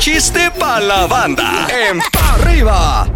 [0.00, 1.68] chiste pa' la banda.
[1.68, 3.06] En Pa' arriba.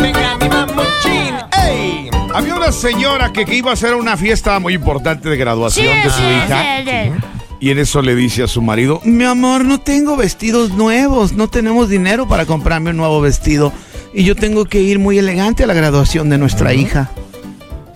[0.00, 1.34] Venga, mi mamuchín.
[1.62, 2.10] ¡Ey!
[2.34, 6.10] Había una señora que, que iba a hacer una fiesta muy importante de graduación de
[6.10, 7.14] su hija.
[7.60, 11.48] Y en eso le dice a su marido, mi amor, no tengo vestidos nuevos, no
[11.48, 13.70] tenemos dinero para comprarme un nuevo vestido.
[14.14, 17.10] Y yo tengo que ir muy elegante a la graduación de nuestra hija.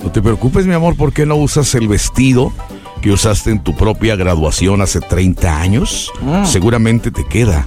[0.02, 2.52] No te preocupes, mi amor, ¿por qué no usas el vestido
[3.00, 6.10] que usaste en tu propia graduación hace 30 años?
[6.44, 7.66] Seguramente te queda.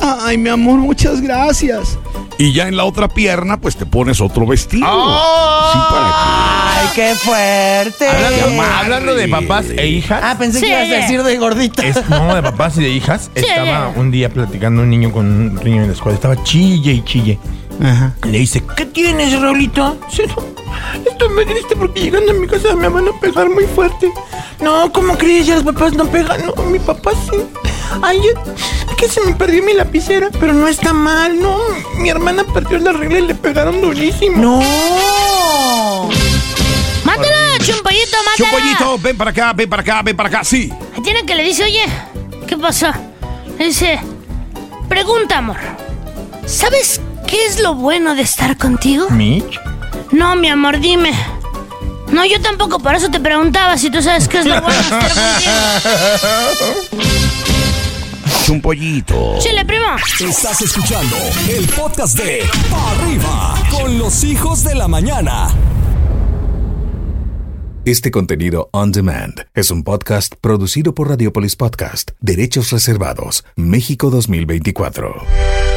[0.00, 1.98] Ay, mi amor, muchas gracias.
[2.38, 4.86] Y ya en la otra pierna, pues te pones otro vestido.
[4.86, 8.08] Sí, para ¡Ay, qué fuerte!
[8.08, 10.20] Hablando, hablando de papás e hijas.
[10.24, 10.72] Ah, pensé que Sí.
[10.72, 11.82] ibas a decir de gordita.
[11.86, 13.30] Es- no, de papás y de hijas.
[13.34, 16.14] Estaba un día platicando un niño con un niño en la escuela.
[16.16, 17.38] Estaba chille y chille.
[17.82, 18.14] Ajá.
[18.24, 19.98] Le dice, ¿qué tienes, Raulito?
[20.10, 23.64] Dice, "No, estoy muy triste porque llegando a mi casa me van a pegar muy
[23.64, 24.12] fuerte.
[24.60, 25.46] No, ¿cómo crees?
[25.46, 26.44] Ya los papás no pegan.
[26.46, 27.38] No, mi papá sí.
[28.02, 28.52] Ay, yo-
[28.90, 31.58] es que se me perdió mi lapicera, pero no está mal, no.
[31.96, 34.36] Mi hermana perdió la regla y le pegaron durísimo.
[34.36, 36.08] ¡No!
[37.04, 38.36] ¡Mátala, chumpollito, mátala!
[38.36, 40.44] Chupollito, ven para acá, ven para acá, ven para acá.
[40.44, 40.70] Sí.
[41.02, 41.84] Tiene que le dice, oye,
[42.46, 42.88] ¿qué pasó?
[43.58, 43.98] Le dice,
[44.88, 45.56] pregunta, amor.
[46.46, 49.08] ¿Sabes qué es lo bueno de estar contigo?
[49.10, 49.60] Mitch.
[50.12, 51.12] No, mi amor, dime.
[52.12, 54.82] No, yo tampoco, por eso te preguntaba si tú sabes qué es lo bueno de
[54.82, 55.52] estar contigo.
[58.44, 59.38] Chumpollito.
[59.38, 59.86] Chile, primo.
[60.18, 61.16] Estás escuchando
[61.48, 65.48] el podcast de Pa' arriba con los hijos de la mañana.
[67.84, 75.69] Este contenido on demand es un podcast producido por Radiopolis Podcast, Derechos Reservados, México 2024.